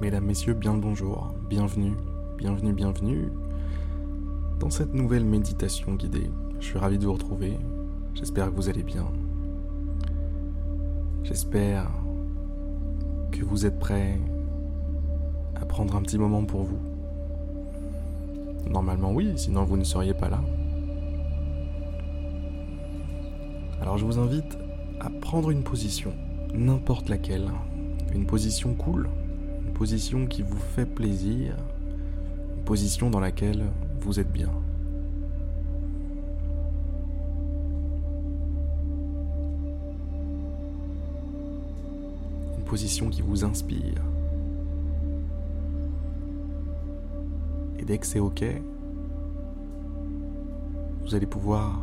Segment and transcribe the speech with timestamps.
[0.00, 1.92] Mesdames, Messieurs, bien le bonjour, bienvenue,
[2.38, 3.28] bienvenue, bienvenue
[4.58, 6.30] dans cette nouvelle méditation guidée.
[6.58, 7.58] Je suis ravi de vous retrouver,
[8.14, 9.04] j'espère que vous allez bien.
[11.22, 11.90] J'espère
[13.30, 14.18] que vous êtes prêts
[15.54, 16.80] à prendre un petit moment pour vous.
[18.70, 20.40] Normalement oui, sinon vous ne seriez pas là.
[23.82, 24.56] Alors je vous invite
[24.98, 26.14] à prendre une position,
[26.54, 27.50] n'importe laquelle,
[28.14, 29.10] une position cool,
[29.80, 31.56] position qui vous fait plaisir,
[32.54, 33.64] une position dans laquelle
[34.02, 34.50] vous êtes bien.
[42.58, 44.02] Une position qui vous inspire.
[47.78, 48.44] Et dès que c'est OK,
[51.04, 51.80] vous allez pouvoir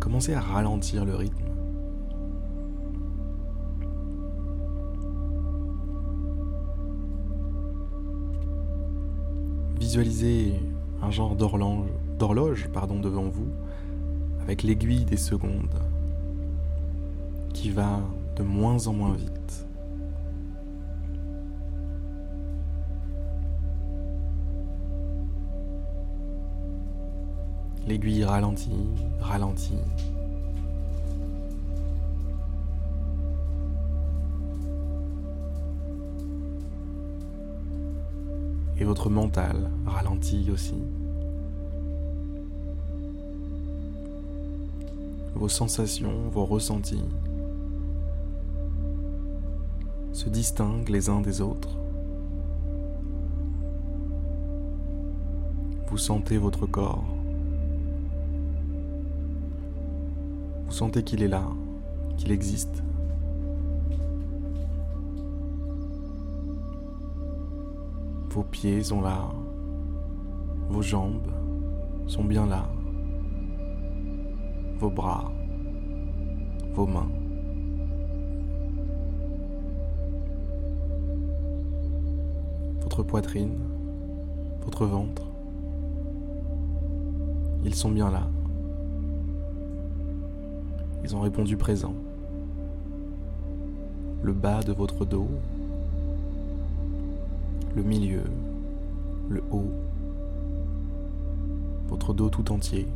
[0.00, 1.46] commencer à ralentir le rythme
[9.78, 10.60] visualisez
[11.02, 12.68] un genre d'horloge
[13.00, 13.48] devant vous
[14.40, 15.80] avec l'aiguille des secondes
[17.52, 18.00] qui va
[18.36, 19.66] de moins en moins vite.
[27.86, 28.70] L'aiguille ralentit,
[29.20, 29.78] ralentit,
[38.78, 40.82] et votre mental ralentit aussi.
[45.34, 47.04] Vos sensations, vos ressentis
[50.12, 51.76] se distinguent les uns des autres.
[55.88, 57.04] Vous sentez votre corps.
[60.66, 61.44] Vous sentez qu'il est là,
[62.16, 62.82] qu'il existe.
[68.36, 69.30] Vos pieds sont là.
[70.68, 71.32] Vos jambes
[72.06, 72.68] sont bien là.
[74.78, 75.32] Vos bras.
[76.74, 77.08] Vos mains.
[82.82, 83.58] Votre poitrine.
[84.66, 85.22] Votre ventre.
[87.64, 88.28] Ils sont bien là.
[91.04, 91.94] Ils ont répondu présent.
[94.20, 95.30] Le bas de votre dos
[97.76, 98.22] le milieu,
[99.28, 99.70] le haut,
[101.88, 102.88] votre dos tout entier.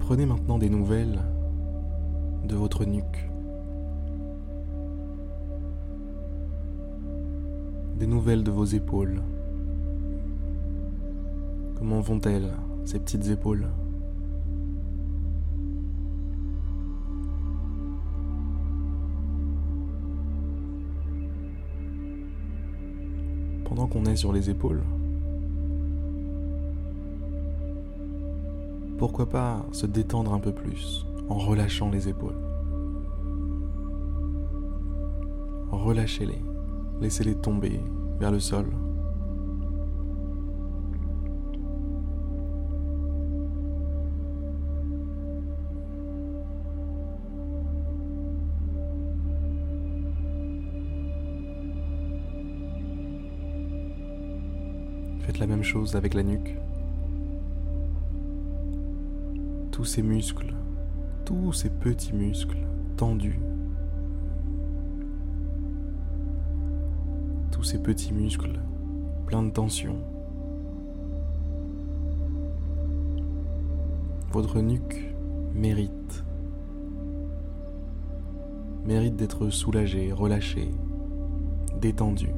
[0.00, 1.18] Prenez maintenant des nouvelles
[2.46, 3.30] de votre nuque.
[7.98, 9.22] Des nouvelles de vos épaules.
[11.78, 12.50] Comment vont-elles,
[12.84, 13.66] ces petites épaules?
[23.74, 24.84] Pendant qu'on est sur les épaules.
[28.98, 32.36] Pourquoi pas se détendre un peu plus en relâchant les épaules?
[35.72, 36.40] Relâchez-les,
[37.00, 37.80] laissez-les tomber
[38.20, 38.66] vers le sol.
[55.44, 56.56] La même chose avec la nuque.
[59.72, 60.54] Tous ces muscles,
[61.26, 62.66] tous ces petits muscles
[62.96, 63.38] tendus,
[67.50, 68.58] tous ces petits muscles
[69.26, 69.96] pleins de tension.
[74.32, 75.14] Votre nuque
[75.52, 76.24] mérite,
[78.86, 80.70] mérite d'être soulagée, relâchée,
[81.82, 82.32] détendue.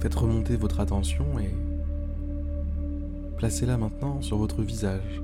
[0.00, 1.54] Faites remonter votre attention et
[3.38, 5.22] placez-la maintenant sur votre visage.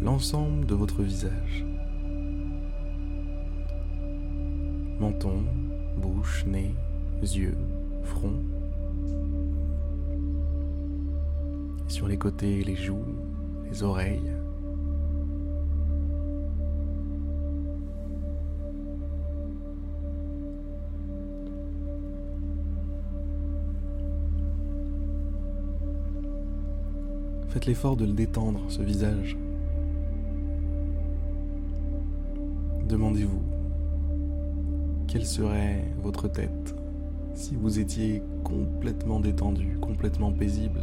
[0.00, 1.64] L'ensemble de votre visage.
[4.98, 5.44] Menton,
[5.96, 6.74] bouche, nez,
[7.22, 7.56] yeux,
[8.02, 8.40] front.
[11.86, 13.04] Sur les côtés, les joues,
[13.70, 14.32] les oreilles.
[27.52, 29.36] Faites l'effort de le détendre, ce visage.
[32.88, 33.42] Demandez-vous,
[35.06, 36.74] quelle serait votre tête
[37.34, 40.80] si vous étiez complètement détendu, complètement paisible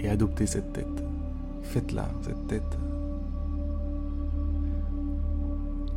[0.00, 1.04] Et adoptez cette tête.
[1.62, 2.78] Faites-la, cette tête.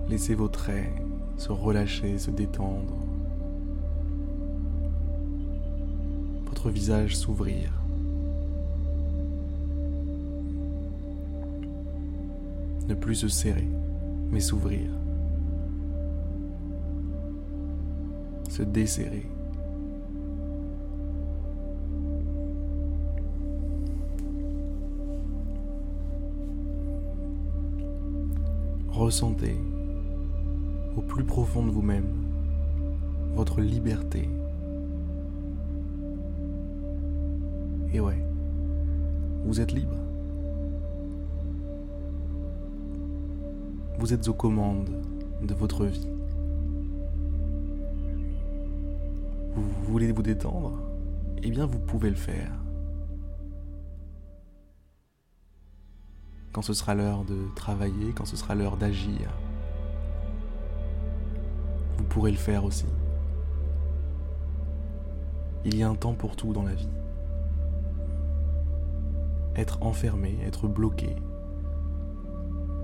[0.07, 0.93] Laissez vos traits
[1.37, 2.93] se relâcher, se détendre.
[6.45, 7.82] Votre visage s'ouvrir.
[12.93, 13.67] Ne plus se serrer,
[14.29, 14.87] mais s'ouvrir.
[18.49, 19.25] Se desserrer.
[28.89, 29.57] Ressentez
[30.95, 32.05] au plus profond de vous-même
[33.33, 34.29] votre liberté.
[37.91, 38.23] Et ouais,
[39.45, 40.02] vous êtes libre.
[44.03, 44.89] Vous êtes aux commandes
[45.41, 46.09] de votre vie.
[49.55, 50.77] Vous voulez vous détendre?
[51.41, 52.51] Eh bien, vous pouvez le faire.
[56.51, 59.31] Quand ce sera l'heure de travailler, quand ce sera l'heure d'agir,
[61.97, 62.87] vous pourrez le faire aussi.
[65.63, 66.89] Il y a un temps pour tout dans la vie.
[69.55, 71.15] Être enfermé, être bloqué,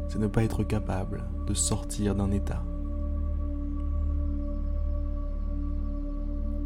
[0.10, 2.64] c'est ne pas être capable de sortir d'un état.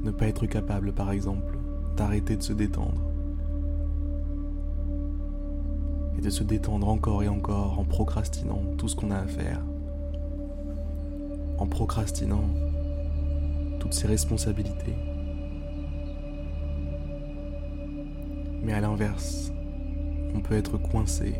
[0.02, 1.58] Ne pas être capable, par exemple,
[1.98, 3.02] d'arrêter de se détendre.
[6.18, 9.62] Et de se détendre encore et encore en procrastinant tout ce qu'on a à faire
[11.58, 12.50] en procrastinant
[13.80, 14.96] toutes ses responsabilités.
[18.62, 19.52] Mais à l'inverse,
[20.34, 21.36] on peut être coincé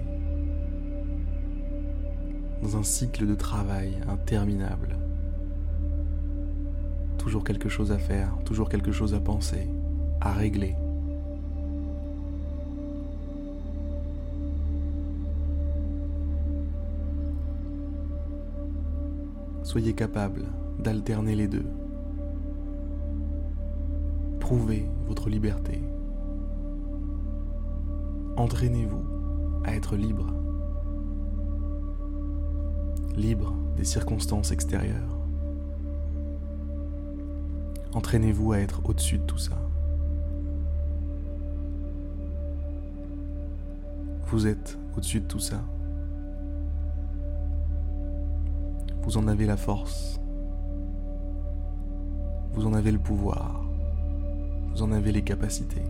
[2.64, 4.98] dans un cycle de travail interminable.
[7.18, 9.68] Toujours quelque chose à faire, toujours quelque chose à penser,
[10.22, 10.76] à régler.
[19.74, 20.44] soyez capable
[20.78, 21.66] d'alterner les deux.
[24.40, 25.82] Prouvez votre liberté.
[28.38, 29.02] Entraînez-vous
[29.64, 30.32] à être libre.
[33.16, 35.20] Libre des circonstances extérieures.
[37.94, 39.58] Entraînez-vous à être au-dessus de tout ça.
[44.28, 45.62] Vous êtes au-dessus de tout ça.
[49.04, 50.20] Vous en avez la force.
[52.54, 53.64] Vous en avez le pouvoir.
[54.72, 55.84] Vous en avez les capacités.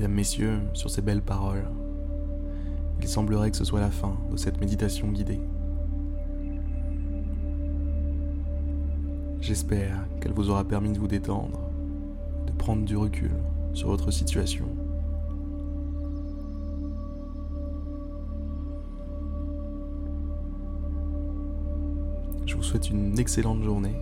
[0.00, 1.68] Mesdames, Messieurs, sur ces belles paroles,
[3.02, 5.42] il semblerait que ce soit la fin de cette méditation guidée.
[9.42, 11.60] J'espère qu'elle vous aura permis de vous détendre,
[12.46, 13.30] de prendre du recul
[13.74, 14.64] sur votre situation.
[22.46, 23.96] Je vous souhaite une excellente journée.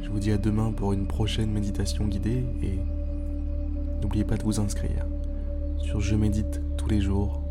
[0.00, 2.78] Je vous dis à demain pour une prochaine méditation guidée et
[4.04, 5.06] n'oubliez pas de vous inscrire
[5.78, 7.42] sur Je médite tous les jours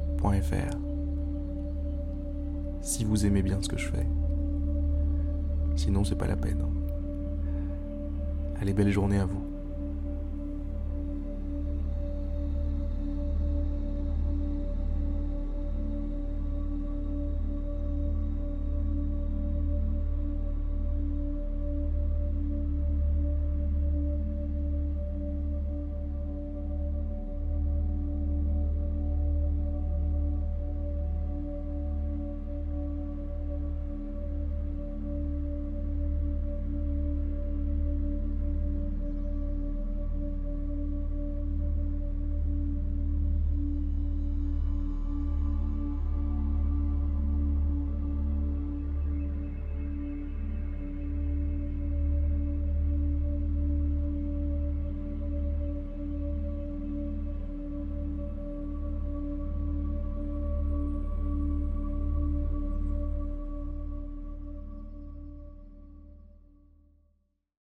[2.81, 4.07] si vous aimez bien ce que je fais.
[5.75, 6.63] Sinon, c'est pas la peine.
[8.61, 9.52] Allez, belle journée à vous.